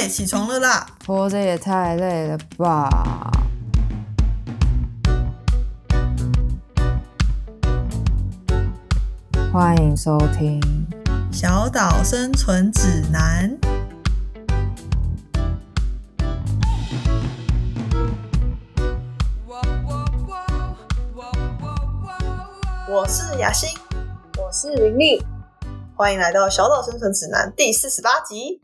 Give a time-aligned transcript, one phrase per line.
[0.00, 0.86] 哎，起床了啦！
[1.06, 2.88] 活着也太累了吧！
[9.52, 10.58] 欢迎收听
[11.30, 13.54] 《小岛生存指南》。
[22.88, 23.68] 我是雅欣，
[24.38, 25.22] 我是玲玲，
[25.94, 28.62] 欢迎来到《小岛生存指南》第四十八集。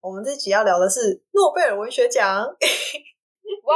[0.00, 2.24] 我们这集要聊的是诺贝尔文学奖。
[3.66, 3.74] 哇，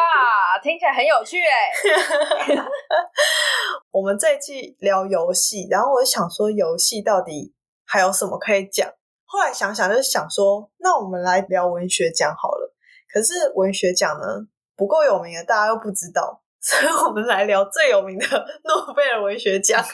[0.62, 1.72] 听起来很有趣哎！
[3.90, 7.52] 我们这一季聊游戏，然后我就想说，游戏到底
[7.84, 8.88] 还有什么可以讲？
[9.26, 12.72] 后来想想，就是想说，那我们来聊文学奖好了。
[13.12, 14.26] 可是文学奖呢，
[14.76, 18.26] 不够有名的，大家又不知道， 所以我们来聊最有名的
[18.64, 19.84] 诺贝尔文学奖。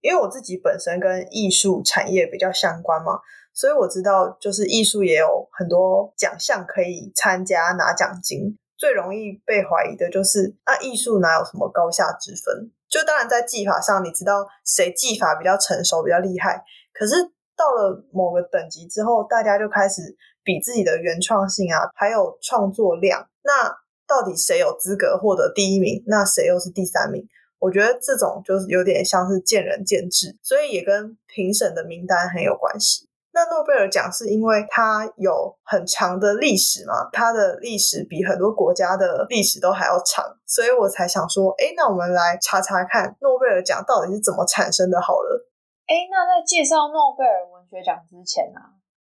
[0.00, 3.20] 因为我自己本身跟艺术产业比较相关嘛。
[3.60, 8.56] 所以我知道，就是艺术也有很多奖项可以参加拿奖金。
[8.78, 12.70] 最容易被怀疑的就是，那艺术哪有什么高下之分？
[12.88, 16.64] 就当然在技法上，你知道谁技法比较成熟、比较厉害。
[16.94, 17.16] 可是
[17.54, 23.28] 到了某个等级之后，大家就开始比自己的原创性啊，还有创作量。
[23.42, 23.68] 那
[24.06, 26.02] 到底谁有资格获得第一名？
[26.06, 27.28] 那谁又是第三名？
[27.58, 33.09] 我觉得这种就是有点像是见仁见智，所以也跟评审的名单很有关系。
[33.32, 45.00] 那诺贝尔奖是因为它有很长的历史嘛，它的历史比很多国家的历史都还要长，所以我才想说，哎，那我们来查查看诺贝尔奖到底是怎么产生的。
[45.00, 45.46] 好了，
[45.86, 48.60] 哎，那在介绍诺贝尔文学奖之前呢，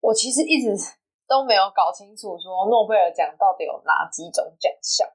[0.00, 0.76] 我其实一直
[1.26, 5.08] 都没有搞清楚说诺贝尔奖到底有哪几种奖项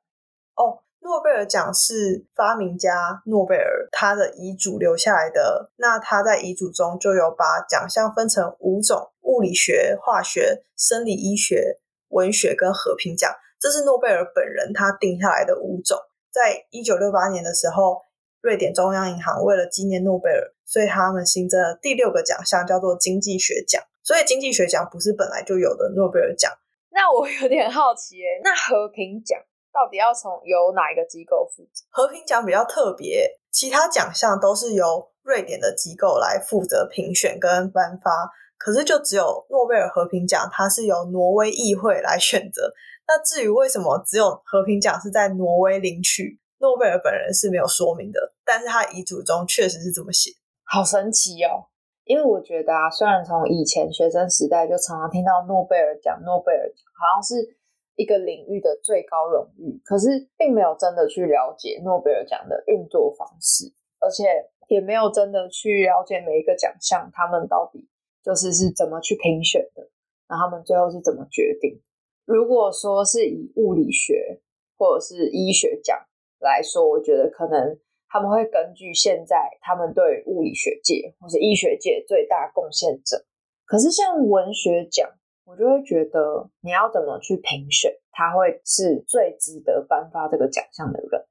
[0.55, 0.84] 哦。
[1.05, 5.69] 诺贝尔奖是发明家诺贝尔他的遗嘱留下来的。
[5.75, 11.77] 那他在遗嘱中就有把奖项分成五种：物理学、化学、生理医学、
[12.09, 13.31] 文学跟和平奖。
[13.59, 15.95] 这是诺贝尔本人他定下来的五种。
[16.31, 18.01] 在一九六八年的时候，
[18.41, 23.79] 瑞典中央银行为了纪念诺贝尔，所以他们新增了第六个奖项，叫做经济学奖。
[24.01, 26.51] 所以经济学奖不是本来就有的诺贝尔奖。
[26.89, 29.39] 那我有点好奇，哎，那和平奖？
[29.75, 31.83] 到底要从由哪一个机构负责？
[31.89, 42.71] 和平奖比较特别，其他奖项都是由瑞典的机构来负责评选跟颁发，可是就只有诺贝尔和平奖，它是由挪威议会来选择。
[43.05, 50.31] 那至于为什么只有和平奖是在挪威领取，诺贝尔本人是没有说明的，但是他遗嘱中确实是这么写，
[50.63, 51.67] 好神奇哦！
[52.05, 57.54] 因为我觉得啊，虽然从以前学生时代就常常听到诺贝尔奖，诺贝尔奖好像是。
[57.95, 64.23] 一个领域的最高荣誉，可是并没有真的去了解诺贝尔奖的运作方式，而且
[64.67, 67.87] 也没有真的去了解每一个奖项他们到底
[68.21, 69.89] 就是是怎么去评选的，
[70.27, 71.81] 那他们最后是怎么决定？
[72.25, 74.41] 如果说是以物理学
[74.77, 75.97] 或者是医学奖
[76.39, 77.79] 来说，我觉得可能
[78.09, 83.25] 他们会根据现在他们对物理学界或者医学界最大贡献者，
[83.65, 85.09] 可是像文学奖。
[85.45, 91.25] 我就会觉得，你要怎么去评选，他会是最值得颁发这个奖项的人。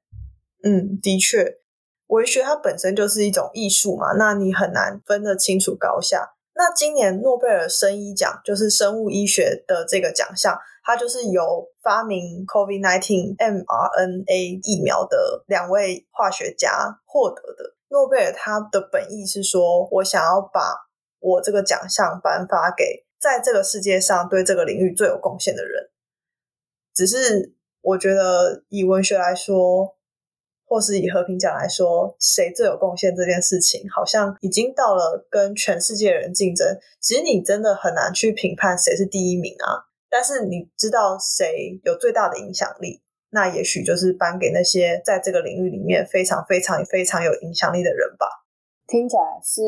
[0.63, 1.59] 嗯，的确，
[2.07, 6.31] 文学它本身就是一种艺术嘛，那你很难分得清楚高下。
[6.55, 17.75] 那今年诺贝尔生医奖就是生物医学的这个奖项，它就是由发明 COVID-19 mRNA 疫苗的两位化学家获得的。
[17.89, 20.87] 诺贝尔他的本意是说，我想要把
[21.19, 23.04] 我这个奖项颁发给。
[23.19, 25.89] 在这个世界上，对这个领域最有贡献的人，
[26.93, 29.95] 只是我觉得以文学来说，
[30.65, 36.77] 或是以和平奖来说，谁最有贡献这件事情，好像已经到了跟全世界人竞争。
[36.99, 39.85] 其实你真的很难去评判谁是第一名啊。
[40.09, 48.25] 但是你知道谁有最大的影响力，那也许就是颁给那些在这个领域里面非常非常非常有影响力的人吧。
[48.87, 49.61] 听起来是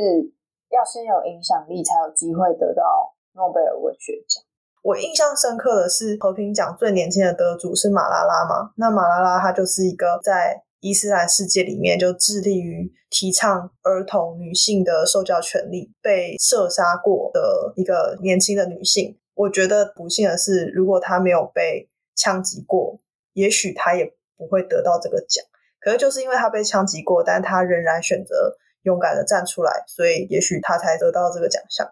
[0.70, 3.17] 要先有影响力，才有机会得到。
[3.38, 4.44] 诺贝尔文学奖，
[4.82, 8.72] 我印象深刻的是和平奖最年轻的得主是马拉拉嘛？
[8.78, 19.18] 那马拉拉她就是一个在伊斯兰世界里面就致力于提倡儿童女性的受教权利，被射杀过的一个年轻的女性。
[19.36, 23.00] 我觉得不幸的是，如果她没有被枪击过，
[23.34, 25.46] 也许她也不会得到这个奖。
[25.80, 31.88] 可是就是因为她被枪击过，但她仍然选择勇敢的站出来，所以也许她才得到这个奖项。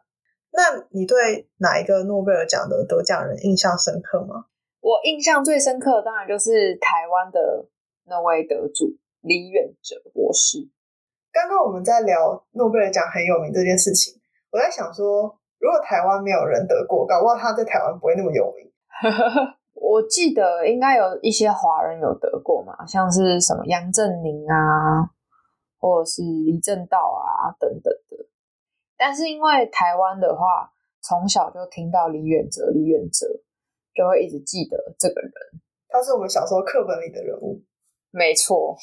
[0.55, 4.45] 那你对哪一个诺贝尔奖的得奖人印象深刻吗？
[4.79, 7.67] 我印象最深刻，当然就是台湾的
[8.05, 10.69] 那位得主李远哲博士。
[11.33, 14.13] 刚刚我们在聊诺贝尔奖很有名这件事情，
[14.51, 18.71] 我在想说，如果台湾没有人得过，搞不好他在台湾不会那么有名。
[19.75, 25.09] 我记得应该有一些华人有得过嘛，像是什么杨振宁啊，
[25.79, 28.25] 或者是李政道啊等等的。
[28.97, 30.71] 但是因为台湾的话，
[31.01, 33.27] 从小就听到李远哲，李远哲
[33.93, 35.31] 就会一直记得这个人。
[35.87, 37.61] 他是我们小时候课本里的人物。
[38.11, 38.75] 没错，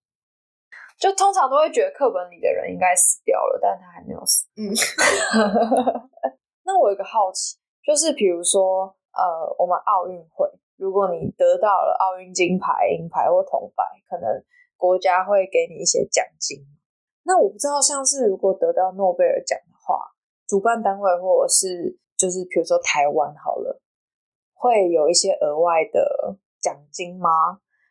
[0.98, 4.46] 就通常都会觉得课本里的人应该死掉了，但他还没有死。
[4.56, 4.68] 嗯，
[6.64, 10.46] 那我有个好奇，就是比如说，呃，我们奥运会，
[10.76, 14.28] 如果你得到了奥运金牌、银牌或铜牌，可能
[14.76, 16.58] 国家会给你一些奖金。
[17.24, 20.12] 那我不知道，像是如果得到诺贝尔奖的话，
[20.46, 23.80] 主办单位或者是就是比如说台湾好了，
[24.54, 27.28] 会有一些额外的奖金吗？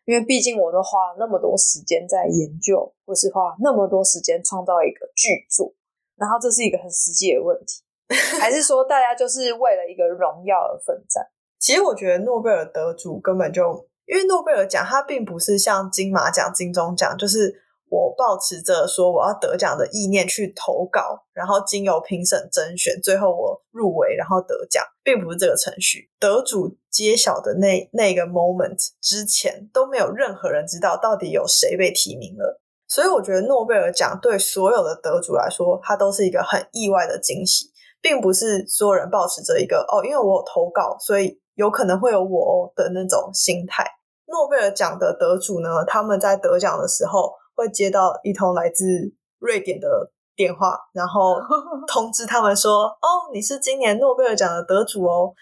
[0.05, 5.73] 因为毕竟我都花了那么多时间在研究，或是花那么多时间创造一个巨作，
[6.17, 7.83] 然后这是一个很实际的问题，
[8.41, 11.25] 还是说大家就是为了一个荣耀而奋战？
[11.59, 17.53] 其实我觉得诺贝尔得主根本就，因为诺贝尔奖它并不是像金马奖、金钟奖，就是
[17.91, 26.09] 我抱持着说我要得奖的意念去投稿，然后经由评审甄选，最后我入围，然后得奖，并不是这个程序。
[26.17, 32.61] 得主揭晓的那那个 moment 之前，都没有任何人知道到底有谁被提名了。
[32.87, 43.85] 所以我觉得诺贝尔奖对所有的得主来说，它都是一个很意外的惊喜，并不是所有人抱持着一个哦，因为我有投稿，所以有可能会有我哦的那种心态。
[44.27, 51.35] 诺贝尔奖的得主呢，他们在得奖的时候会接到一通来自瑞典的电话，然后
[51.87, 55.33] 通知他们说：“哦，你是今年诺贝尔奖的得主哦。”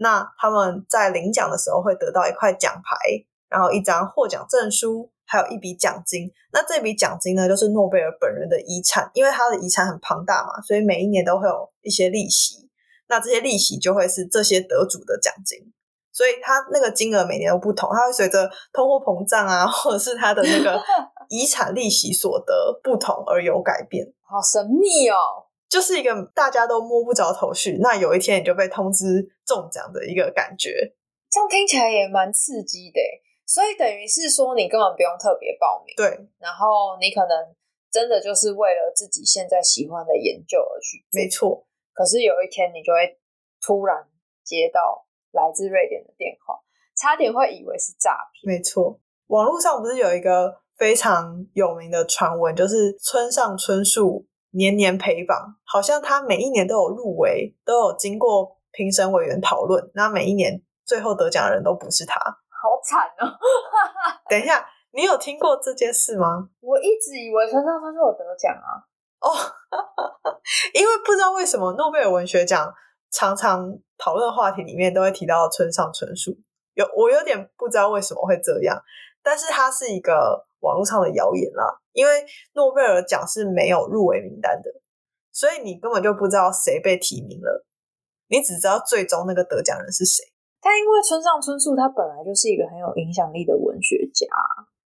[0.00, 2.96] 那他们在领奖的时候会得到一块奖牌，
[3.48, 6.30] 然后一张获奖证书，还有一笔奖金。
[6.52, 12.70] 那这笔奖金呢，就是诺贝尔本人的遗产，因为他的遗产很庞大嘛，所以每一年都会有一些利息。
[13.08, 15.72] 那这些利息就会是这些得主的奖金，
[16.18, 20.82] 所以他那个金额每年都不同，它会随着通货膨胀啊， 或者是他的那个
[21.30, 24.04] 遗产利息所得不同而有改变。
[24.26, 25.46] 好神秘哦！
[25.68, 30.74] 就是一个大家都摸不着头绪，那有一天你就被通知中奖的一个感觉，
[31.30, 33.00] 这样听起来也蛮刺激的。
[33.46, 36.04] 所以等于是说，你根本不用特别报名，对，
[36.40, 37.54] 然后你可能
[37.92, 41.64] 真的就是为了自己现在喜欢的研究而去，没错。
[41.94, 43.16] 可是有一天你就会
[43.60, 43.96] 突然
[44.42, 45.06] 接到
[45.38, 46.58] 来自瑞典的电话，
[46.96, 48.52] 差点会以为是诈骗。
[48.52, 54.26] 没错，网络上不是有一个非常有名的传闻，就是村上春树。
[54.52, 59.90] 年年陪榜，好像他每一年都有入围，都有经过评审委员讨论。
[59.92, 63.28] 那每一年最后得奖的人都不是他，好惨哦！
[64.26, 66.48] 等一下，你有听过这件事吗？
[66.60, 68.80] 我一直以为村上春树有得奖啊。
[69.20, 69.28] 哦，
[70.72, 72.74] 因为不知道为什么诺贝尔文学奖
[73.10, 76.36] 常常讨论话题里面都会提到村上春树，
[76.74, 78.82] 有我有点不知道为什么会这样，
[79.22, 80.46] 但是他是一个。
[80.60, 84.68] 网络上的谣言啦，因为诺贝尔奖是没有入围名单的，
[85.30, 87.64] 所以你根本就不知道谁被提名了，
[88.26, 90.24] 你只知道最终那个得奖人是谁。
[90.60, 94.26] 但因为村上春树他本来就是一个很有影响力的文学家，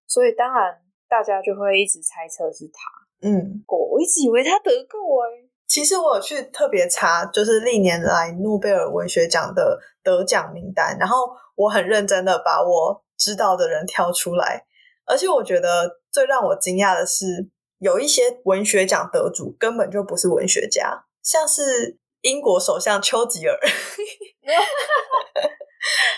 [0.07, 0.77] 所以当然
[1.09, 2.85] 大家就会一直猜测是他。
[3.27, 14.67] 嗯，我一直以为他得过哎，其实我有去特别查，就是历年来诺贝尔文学奖的得奖名单，然后我很认真的把我知道的人挑出来。
[15.07, 17.49] 而且我觉得最让我惊讶的是，
[17.79, 23.59] 有一些文学奖得主根本就不是文学家，像是英国首相丘吉尔，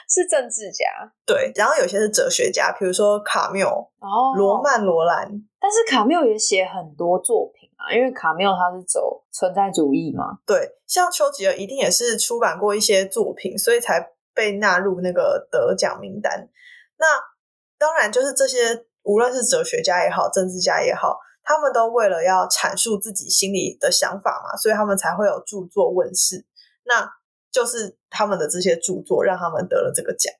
[0.09, 0.85] 是政治家。
[1.25, 5.30] 对，然后有些是哲学家，比如说卡缪、哦，罗曼罗兰。
[5.64, 10.40] 但是卡缪也写很多作品啊，因为卡缪他是走存在主义嘛。
[10.44, 16.50] 对，像丘吉尔一定也是出版过一些作品，所以才被纳入那个得奖名单。
[16.99, 17.06] 那。
[17.76, 26.47] 当然，就是这些，无论是哲学家也好，政治家也好，他们都为了要阐述自己心里的想法嘛，所以他们才会有著作问世。
[26.85, 27.06] 那
[27.50, 30.33] 就是他们的这些著作让他们得了这个奖。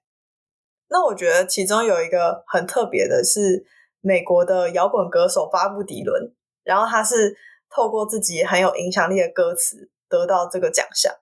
[0.89, 3.67] 那我觉得其中有一个很特别的是，
[4.05, 6.33] 美国的摇滚歌手巴布迪伦，
[6.63, 7.35] 然后他是
[7.69, 11.13] 透过自己很有影响力的歌词得到这个奖项。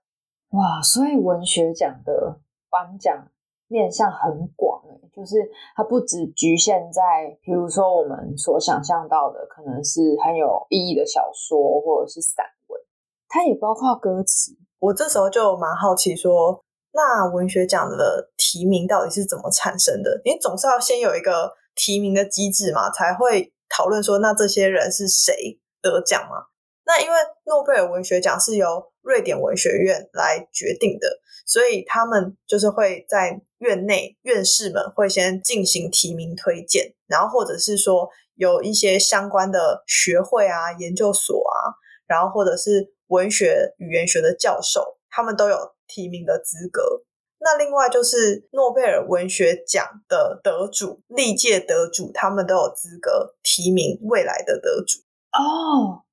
[0.51, 3.29] 哇，所以文学奖的颁奖
[3.69, 4.83] 面向很广。
[5.15, 5.37] 就是
[5.77, 12.81] 它不只局限在，比如说我们所想象到的，可能是很有意义的小说或者是散文，
[13.29, 14.57] 它也包括歌词。
[14.79, 20.23] 我这时候就蛮好奇，说那文学奖的提名到底是怎么产生的？
[20.25, 26.47] 你总是要先有一个提名的机制嘛，才会讨论说那这些人是谁得奖嘛？
[26.85, 47.05] 那因为诺贝尔文学奖是由瑞典文学院来决定的，所以他们就是会在院内院士们会先进行提名推荐，然后或者是说有一些相关的学会啊、研究所啊，然后或者是文学语言学的教授，他们都有提名的资格。
[47.45, 55.01] 那另外就是诺贝尔文学奖的得主，历届得主，他们都有资格提名未来的得主。
[55.33, 56.05] 哦，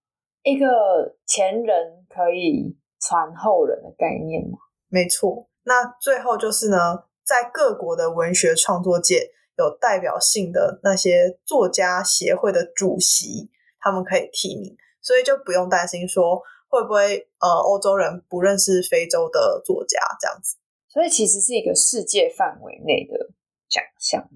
[0.42, 4.58] 一个前人可以传后人的概念吗？
[4.88, 5.48] 没错。
[5.66, 20.56] 那最后就是呢，在各国的文学创作界有代表性的那些作家协会的主席，他们可以提名，所以就不用担心说会不会呃欧洲人不认识非洲的作家这样子。
[21.00, 23.30] 所以其实是一个世界范围内的
[23.70, 24.30] 奖项，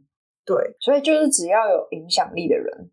[0.45, 2.89] 对，所以就是只要有影响力的人，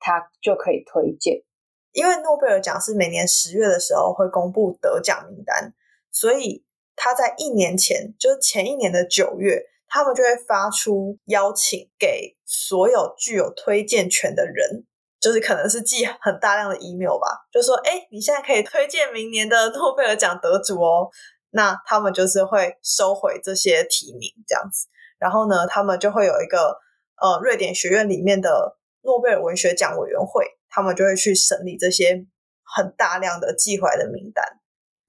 [0.00, 1.44] 他就可以推荐。
[1.92, 5.72] 因为诺贝尔奖是每年十月的时候会公布得奖名单，
[6.10, 6.64] 所以
[6.96, 14.84] 他在一年前，就是前一年的九月，他们就会发出邀请给所有具有推荐权的人，
[15.20, 21.08] 就是可能是寄很大量的 email 吧，就说：“哎，你现在可以推荐明年的诺贝尔奖得主哦。”
[21.56, 24.88] 那他们就是会收回这些提名，这样子。
[25.20, 26.76] 然后呢，他们就会有一个
[27.22, 32.26] 呃，瑞典学院里面的诺贝尔文学奖委员会，他们就会去审理这些
[32.64, 34.44] 很大量的寄回来的名单。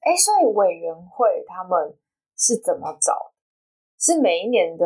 [0.01, 1.97] 哎，所以委员会他们
[2.37, 3.33] 是怎么找？
[3.99, 4.85] 是每一年的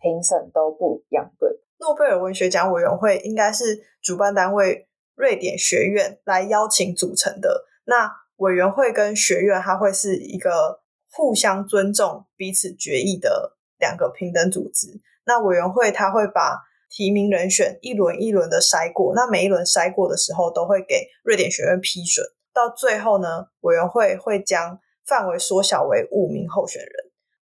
[0.00, 1.50] 评审都不一样，对？
[1.78, 7.66] 诺贝尔文学奖委员会应该是主办单位瑞典学院来邀请组成的。
[7.86, 10.80] 那委员会跟学院，它会是一个。
[11.12, 15.00] 互相尊重、彼此决议的两个平等组织。
[15.24, 22.26] 那委员会他会把提名人选一轮一轮的筛过，那每一轮筛过的时候都会给瑞典学院批准。
[22.52, 26.90] 到最后呢，委员会会将范围缩小为五名候选人。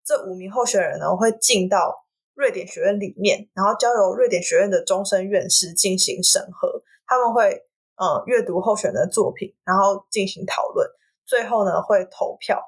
[0.04, 6.82] 这五名候选人呢会进到瑞典学院里面，然后交由瑞典学院的终身院士进行审核。
[7.06, 7.64] 他们会
[7.96, 10.88] 呃阅读候选人的作品，然后进行讨论，
[11.26, 12.60] 最后呢会投票。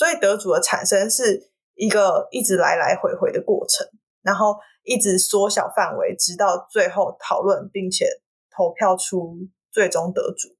[0.00, 3.86] 所以得主的产生是一个一直来来回回的过程，
[4.22, 8.06] 然后一直缩小范围，直到最后讨论并且
[8.50, 9.36] 投票出
[9.70, 10.56] 最终得主。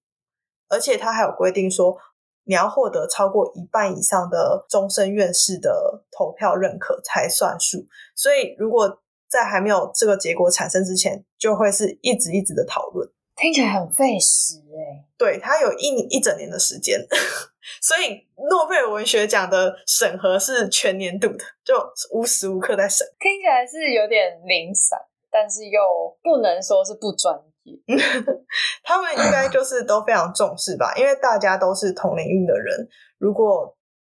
[0.68, 1.96] 而且他还有规定说，
[2.44, 7.86] 你要获得超过一半以上的终身院士的投票认可才算数。
[8.14, 13.10] 所以如果在还没有这个结果产生之前，就会是一直一直的讨论。
[13.40, 17.00] 听起来很费时哎，对他有一一整年的时间，
[17.80, 21.74] 所以诺贝尔文学奖的审核是全年度的，就
[22.12, 23.06] 无时无刻在审。
[23.18, 24.98] 听起来是有点零散，
[25.30, 25.80] 但是又
[26.22, 27.78] 不能说是不专业。
[28.84, 33.74] 他们应该就是都非常重视吧，因为大家都是同领域的人，如果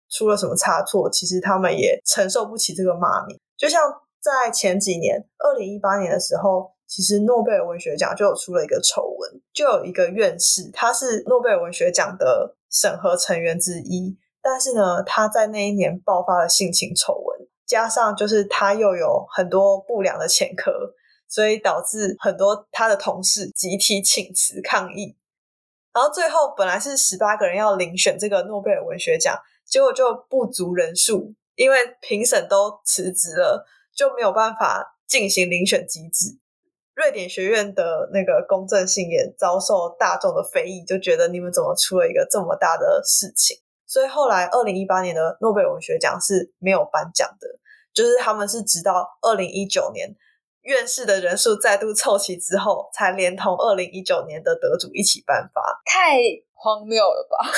[0.09, 3.39] 出了什么差错，其实他们也承受不起这个骂名。
[3.55, 3.81] 就像
[4.19, 6.72] 在前几年，二零一八年的时候。
[6.95, 20.93] 其实诺贝尔文学奖就有出了一个丑闻，就有一个院士，他是诺贝尔文学奖的审核成员之一，但是呢，他在那一年爆发了性情丑闻，加上就是他又有很多不良的前科，
[21.27, 25.17] 所以导致很多他的同事集体请辞抗议，
[25.95, 29.35] 然后最后本来是十八个人要遴选这个诺贝尔文学奖，
[29.65, 36.37] 结果就不足人数，因为评审都辞职了，就没有办法进行遴选机制。
[36.95, 43.57] 瑞典学院的那个公正性也遭受大众的非议，就觉得你们怎么出了一个这么大的事情？
[43.87, 47.47] 所以后来二零一八年的诺贝尔文学奖是没有颁奖的，
[47.93, 50.15] 就是他们是直到二零一九年
[50.61, 55.61] 院士的人数再度凑齐之后，才连同二零一九年的得主一起颁发。
[55.85, 56.17] 太
[56.53, 57.51] 荒谬了吧？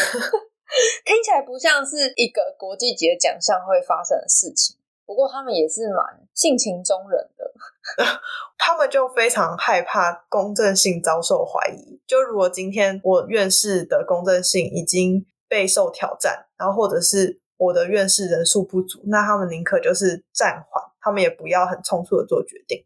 [1.06, 4.76] 听起来不像是一个国际级的奖项会发生的事情。
[5.06, 7.52] 不过他们也是蛮性情中人的，
[8.58, 12.02] 他们就非常害怕公正性遭受怀疑。
[12.08, 22.84] 就如果今天我院士的公正性已经备受挑战，然后或者是我的院士人数不足，那他们宁可就是暂缓，他们也不要很匆促的做决定。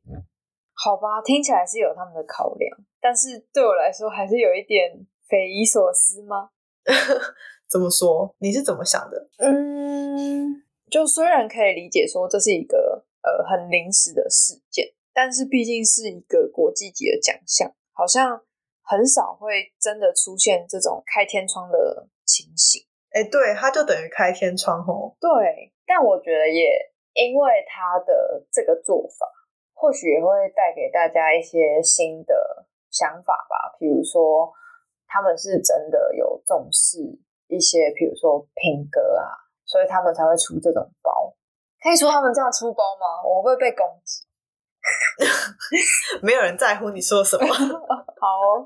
[0.73, 6.49] 好吧，听起来是有他们的考量，但是对我来说还是有一点匪夷所思吗？
[7.69, 8.35] 怎么说？
[8.39, 9.29] 你是怎么想的？
[9.37, 10.63] 嗯。
[10.89, 18.41] 就虽然可以理解说这是一个呃很临时的事件，但是毕竟是一个国际级的奖项，好像
[18.83, 22.85] 很少会真的出现这种开天窗的情形。
[23.11, 25.15] 哎，对，它就等于开天窗哦。
[25.19, 29.25] 对，但我觉得也因为他的这个做法，
[29.73, 33.75] 或许也会带给大家一些新的想法吧。
[33.79, 34.53] 比如说，
[35.07, 36.99] 他们是真的有重视
[37.47, 39.25] 一些，比如说品格啊，
[39.69, 41.31] 所以他们才会出这种包。
[41.79, 43.21] 可以说他们这样出包吗？
[43.23, 44.25] 我会被攻击。
[46.23, 47.45] 没有人在乎你说什么。
[47.53, 48.65] 好，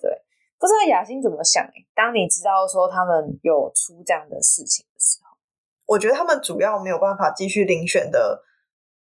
[0.00, 0.10] 对，
[0.58, 1.86] 不知道雅欣怎么想、欸？
[1.94, 5.36] 当你知道说他们有出这样的事情的时候，
[5.84, 8.42] 我觉得他们主要没有办法继续遴选的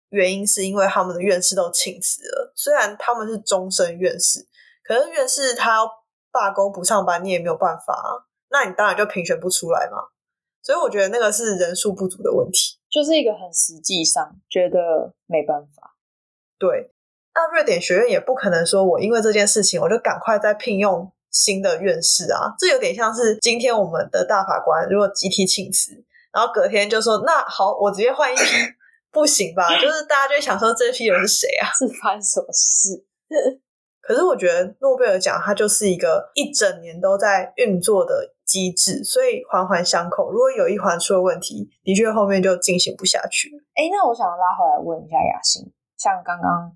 [0.09, 2.51] 原因，是因为他们的院士都请辞了。
[2.55, 4.47] 虽然他们是终身院士，
[4.83, 5.89] 可是院士他要
[6.31, 8.25] 罢工不上班，你也没有办法啊。
[8.49, 10.09] 那你当然就评选不出来嘛。
[10.65, 12.79] 所以我觉得那个是人数不足的问题。
[12.89, 15.95] 就是一个很实际上觉得没办法。
[16.57, 16.91] 对，
[17.35, 22.55] 那瑞典学院也不可能说我因为这件事情我就赶快再聘用新的院士啊。
[22.57, 25.91] 这有点像是今天我们的大法官如果集体请辞，
[26.33, 28.41] 然后隔天就说那好，我直接换一批，
[29.11, 29.77] 不行吧？
[29.79, 31.69] 就是大家就会想说这批人是谁啊？
[31.77, 33.05] 是发生什么事？
[34.01, 40.31] 可是我觉得诺贝尔奖它就是一个一整年都在运作的机制，所以环环相扣。
[40.31, 43.51] 如果有一环出了问题，的确后面就进行不下去。
[43.75, 46.71] 哎，那我想拉回来问一下雅欣，像刚刚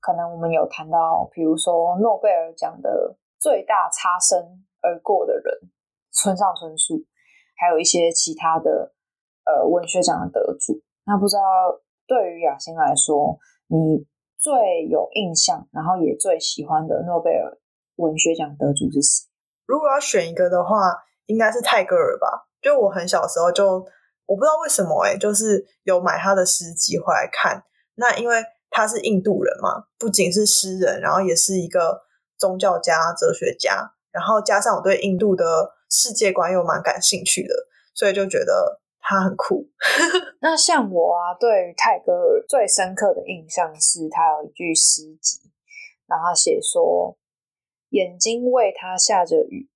[0.00, 5.44] 可能我们有谈到，比如说诺贝尔奖的最大差生而过的人
[6.10, 7.04] 村上春树，
[7.54, 8.94] 还有一些其他的
[9.44, 11.42] 呃文学奖的得主，那不知道
[12.06, 14.06] 对于雅欣来说，你
[14.38, 17.58] 最有印象，然后也最喜欢的诺贝尔
[17.96, 19.28] 文学奖得主是谁？
[19.66, 22.26] 如果要选一个的话，应该是泰戈尔吧。
[22.60, 23.64] 就我很小的时候就，
[24.26, 27.62] 我不知道为什么哎、就是有买他的诗集回来看。
[27.94, 32.02] 那因为他是印度人嘛，不仅是诗人，然后也是一个
[32.36, 37.54] 宗教家、哲学家，然后加上我对印度的世界观又蛮感兴趣的，
[37.94, 39.68] 所以就觉得他很酷。
[40.42, 45.40] 那像我啊，对于泰戈尔最深刻的印象是他有一句诗集，
[46.06, 47.16] 然后他写说
[47.90, 49.68] ：“眼睛为他下着雨，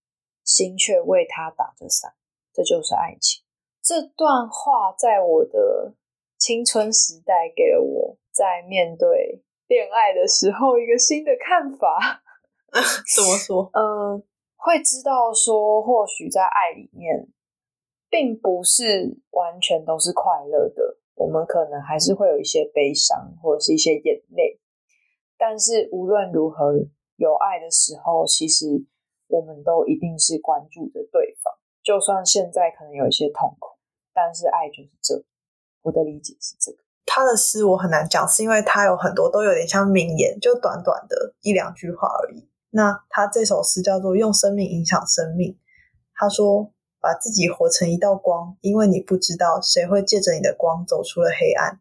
[0.45, 2.15] 心却为他打着伞，
[2.53, 3.43] 这就是爱情。”
[3.83, 5.95] 这段话在我的
[6.39, 12.23] 青春时代给了我在面对恋爱的时候一个新的看法。
[12.73, 13.69] 怎么说？
[13.75, 14.23] 呃，
[14.57, 17.29] 会知道说，或许在爱里面，
[18.09, 24.59] 并不是完全都是快乐的，我们可能还是会有一些悲伤或者是一些眼泪。
[25.37, 26.73] 但是无论如何，
[27.17, 28.87] 有爱的时候，其实
[29.33, 33.79] 我们都一定是关注着对方，就算现在可能有一些痛苦，
[34.13, 35.25] 但是爱就是这。
[35.81, 36.79] 我的理解是这个。
[37.07, 42.47] 他的诗我很难讲，是因为他有很多都有点像名言，就短短的一两句话而已。
[42.71, 45.53] 那他这首诗叫做《用生命影响生命》。
[46.15, 51.81] 他说：“把自己活成一道光，因为你不知道谁会借着你的光走出了黑暗。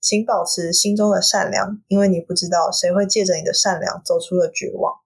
[0.00, 5.00] 请保持心中的善良，因为你不知道谁会借着你的善良走出了绝望。”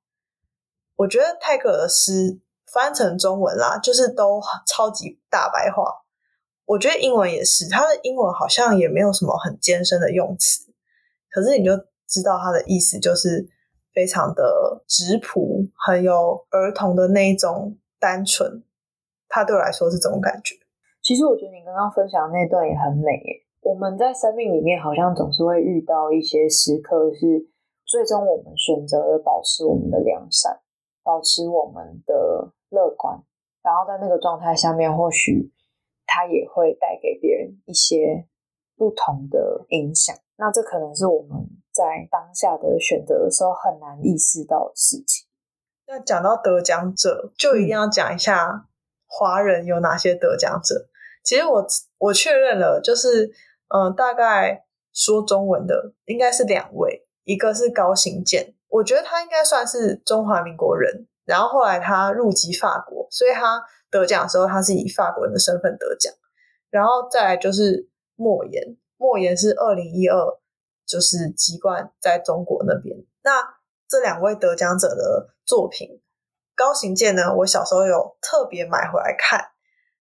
[0.99, 2.41] 我觉得泰戈尔的诗
[2.73, 5.85] 翻成中文啦，就是都超级大白话。
[6.67, 10.67] 我觉得英文也是，他的英文好像也没有什么很艰深的用词，
[11.31, 11.71] 可是你就
[12.09, 13.49] 知道他的意思就是
[13.95, 18.65] 非常的质朴，很有儿童的那一种单纯。
[19.29, 20.57] 他对我来说是这种感觉。
[21.01, 23.47] 其实我觉得你刚刚分享那段也很美耶。
[23.61, 27.49] 我们在生命里面好像总是会遇到一些时刻，是
[27.87, 30.61] 最终我们选择了保持我们的良善，
[31.09, 33.19] 保持我们的乐观，
[33.63, 35.51] 然后在那个状态下面，或许
[36.05, 38.29] 它也会带给别人一些
[38.77, 40.15] 不同的影响。
[40.37, 45.27] 那这可能是我们在当下的选择的时候很难意识到的事情。
[45.87, 48.69] 那讲到得奖者，就一定要讲一下
[49.07, 50.91] 华人有哪些得奖者。
[51.25, 51.67] 其实我
[51.97, 53.29] 我确认了，就是
[53.69, 66.13] 嗯、呃大概说中文的应该是两位，一个是高行健，我觉得他应该算是中华民国人，然后后来他入籍法国，所以他得奖的时候他是以法国人的身份得奖。
[66.71, 70.39] 然后再来就是莫言，莫言是二零一二
[70.87, 72.97] 就是籍贯在中国那边。
[73.23, 73.57] 那
[73.89, 76.03] 这两位得奖者的作品，
[76.55, 79.53] 高行健呢，我小时候有特别买回来看，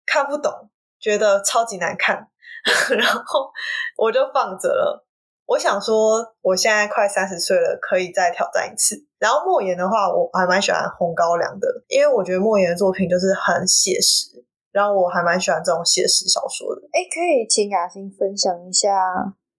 [0.06, 2.28] 看不懂，觉得超级难看，
[2.98, 3.50] 然后
[3.96, 5.07] 我就放着了。
[5.48, 9.08] 我想说，我现在快三十岁了，可以再挑战一次。
[9.18, 16.82] 然后莫言的话，我还蛮喜欢《红高粱》的，因为我觉得莫言的作品就是很写实，然后我还蛮喜欢这种写实小说的。
[16.92, 18.92] 哎，可以请雅欣分享一下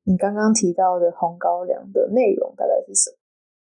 [0.05, 3.17] 你刚刚提到的《红高粱》的内容大概是什么？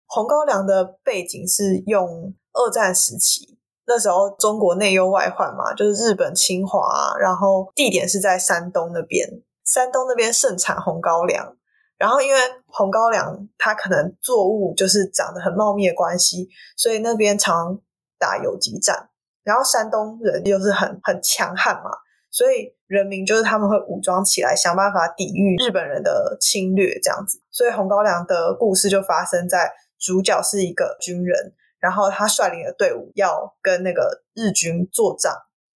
[0.08, 9.28] 红高粱的背景是用二战时期，那时候中国内忧外患嘛，就是日本侵华啊，然后地点是在山东那边，
[9.64, 11.56] 山东那边盛产红高粱。
[11.98, 17.80] 然后因为红高粱它可能作物就是长得很茂密的关系，所以那边常
[18.18, 19.08] 打游击战，
[19.42, 21.90] 然后山东人又是很很强悍嘛，
[22.30, 27.40] 所以人民就是他们会武装起来，想办法抵御日本人的侵略，这样子。
[27.50, 35.32] 所以红高粱的故事就发生在主角是一个军人，然后他率领的队伍要跟那个日军作战，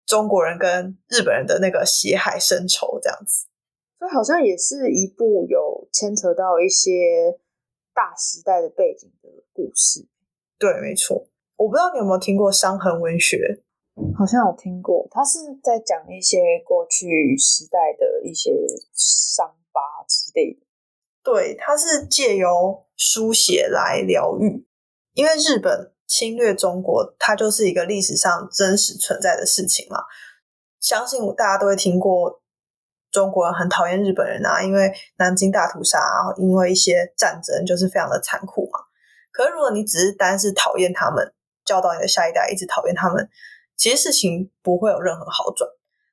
[0.07, 3.47] 中国人跟日本人的那个血海深仇这样子。
[3.99, 7.39] 所以好像也是一部有牵扯到一些
[7.95, 10.07] 大时代的背景的故事。
[10.59, 11.27] 对，没错。
[11.57, 13.63] 我不知道你有没有听过伤痕文学，
[14.19, 18.53] 好像有听过，他是在讲一些过去时代的一些
[18.93, 20.61] 伤疤之类的。
[21.23, 24.67] 对，它是借由书写来疗愈，
[25.15, 30.05] 因为日本侵略中国，它就是一个历史上真实存在的事情嘛。
[30.79, 32.43] 相信大家都会听过，
[33.17, 35.99] 中国人很讨厌日本人啊，因为南京大屠杀，
[36.37, 38.79] 因为一些战争就是非常的残酷嘛。
[39.33, 41.33] 可是如果你只是单是讨厌他们，
[41.65, 43.27] 教导你的下一代一直讨厌他们，
[43.75, 45.67] 其实事情不会有任何好转。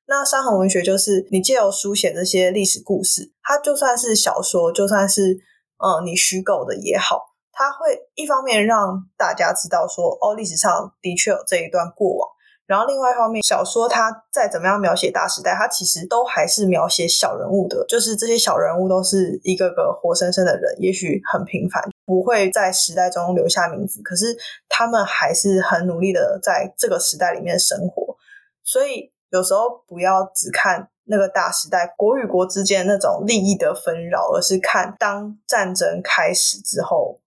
[0.06, 5.38] 那伤痕文学就是你借由书写这些历史故事，它就算是小说，就算是
[5.76, 7.20] 嗯你虚构的也好，
[7.52, 12.30] 它会一方面让大家知道说哦历史上的确有这一段过往，
[12.66, 21.82] 然后另外一方面小说它再怎么样描写大时代，它其实都还是描写小人物的，就是这些小人物都是一个个活生生的人，也许很平凡。
[22.06, 24.36] 不会在时代中留下名字，可是
[24.68, 28.16] 他们还是很努力的在这个时代里面生活。
[28.62, 37.20] 所以有时候不要只看那个大时代国与国之间那种利益的纷扰，而是看当战争开始之后，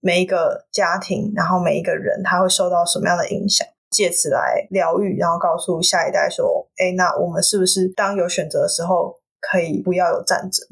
[0.00, 10.66] 每一个家庭，然后每一个人他会受到什么样的影响，借此来疗愈，然后告诉下一代说：“哎，那我们是不是当有选择的时候，可以不要有战争？”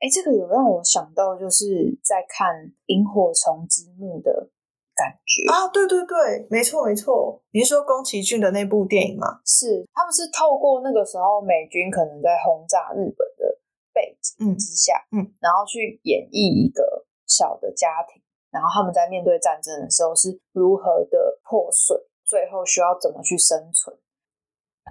[0.00, 2.56] 哎，这个有让我想到，就是在看
[2.86, 4.48] 《萤火虫之墓》的
[4.96, 5.68] 感觉啊！
[5.68, 7.42] 对对对，没错没错。
[7.52, 9.40] 你是说宫崎骏的那部电影吗？
[9.44, 13.58] 是，他们是透过那个时候美军可能在轰炸日本的
[13.92, 21.94] 背景之下，嗯，然后去演绎一个小的家庭，然后他们在面对战争的时候是如何的破碎，
[22.30, 23.98] 最后需要怎么去生存。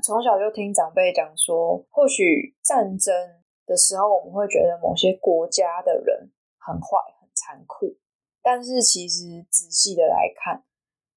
[0.03, 3.39] 从小就听长辈讲说，或许战争。
[3.69, 7.95] 的时候，我们会觉得某些国家的人很坏、很残酷，
[8.41, 10.65] 但是其实仔细的来看，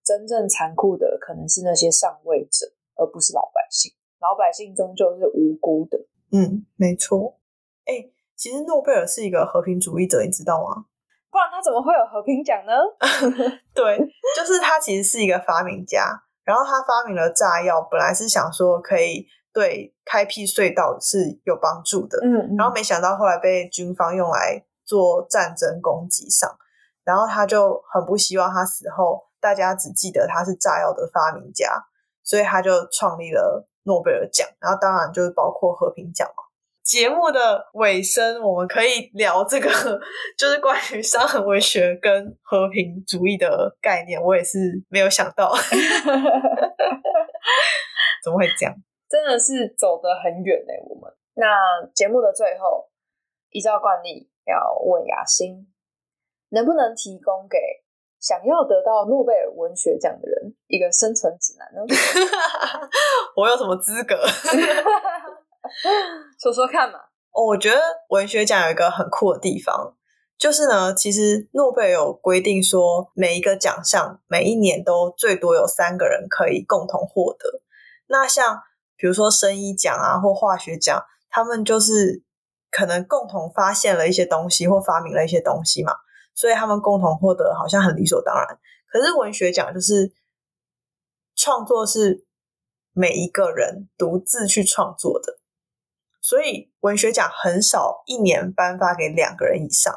[0.05, 3.91] 真正残酷的可能是那些上位者，而不是老百姓。
[4.21, 6.05] 老百姓终究是无辜的。
[6.31, 7.41] 嗯，没错。
[7.87, 10.85] 哎，其实诺贝尔是一个和平主义者，你知道吗？
[11.33, 12.73] 不然他怎么会有和平奖呢？
[13.75, 13.99] 对，
[14.37, 19.27] 就是他其实是一个发明家，然后他发明了炸药，本来是想说可以。
[19.55, 22.19] 对，开辟隧道是有帮助的。
[22.25, 26.51] 嗯，然后没想到后来被军方用来做战争攻击上，
[27.05, 31.85] 然后他就很不希望他死后大家只记得他是炸药的发明家，
[32.23, 36.45] 所以他就创立了诺贝尔奖，然后当然就是包括和平奖嘛。
[36.83, 39.71] 节目的尾声，我们可以聊这个，
[40.37, 45.53] 就是关于伤痕文学跟和平主义的概念，我也是没有想到，
[48.25, 48.75] 怎么会这样？
[49.09, 51.47] 真的是走得很远嘞，我们那
[51.95, 52.91] 节目的最后，
[53.51, 55.69] 依照惯例要问雅欣，
[56.49, 57.59] 能不能提供给
[58.19, 61.83] 想要得到诺贝尔文学奖的人一个生存指南呢？
[63.37, 64.17] 我有什么资格？
[66.41, 66.99] 说说看嘛。
[67.33, 69.97] 哦，我觉得文学奖有一个很酷的地方，
[70.37, 77.63] 就是呢，其实诺贝尔有规定说，每一个奖项每一年都最多有三个人可以共同获得。
[78.09, 78.61] 那像
[78.97, 82.23] 比如说生医奖啊，或化学奖，他们就是
[82.71, 85.95] 可能共同发现了一些东西，或发明了一些东西嘛，
[86.35, 88.59] 所以他们共同获得好像很理所当然。
[88.89, 90.13] 可是文学奖就是
[91.35, 92.27] 创作是
[92.93, 95.39] 每一个人独自去创作的，
[96.23, 99.93] 所以文学奖很少一年颁发给两个人以上。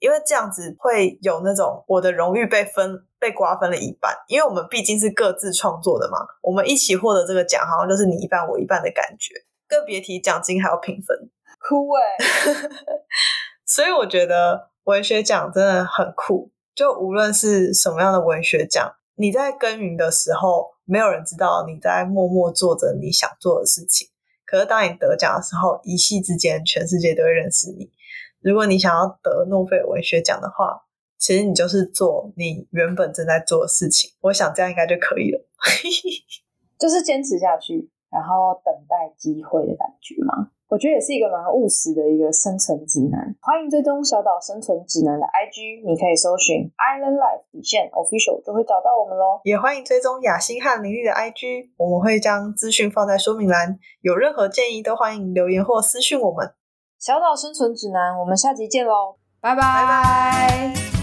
[0.00, 9.34] 因为这样子会有那种我的荣誉被分被瓜分了一半，因为我们毕竟是各自创作的嘛，我们一起获得这个奖，好像就是你一半我一半的感觉，
[9.66, 12.16] 更别提奖金还要平分，酷哎！
[13.66, 24.06] 所以我觉得文学奖真的很酷，就无论是什么样的文学奖，你在耕耘的时候，没有人知道你在默默做着你想做的事情，
[24.50, 27.92] 可是当你得奖的时候，一夕之间，全世界都会认识你。
[28.40, 30.86] 如果你想要得诺贝尔文学奖的话，
[31.18, 34.10] 其实你就是做你原本正在做的事情。
[34.22, 35.44] 我想这样应该就可以了，
[36.80, 40.50] 就是坚持下去，然后等待机会的感觉吗？
[40.68, 43.34] 我觉得也是一个蛮务实的一个生存指南。
[43.40, 49.40] 欢迎追踪小岛生存指南的 IG，你可以搜寻 Island Life 底线 Official 就会找到我们喽。
[49.44, 53.78] 也欢迎追踪雅欣和林丽的 IG，我们会将资讯放在说明栏。
[54.02, 56.52] 有任何建议都欢迎留言或私讯我们。
[56.98, 59.62] 小岛生存指南，我们下集见喽，拜拜。
[59.62, 60.97] 拜拜。